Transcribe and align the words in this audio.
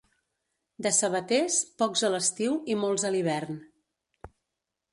De 0.85 0.91
sabaters, 0.99 1.57
pocs 1.81 2.03
a 2.09 2.11
l'estiu 2.15 2.57
i 2.75 2.79
molts 2.85 3.05
a 3.11 3.15
l'hivern. 3.17 3.63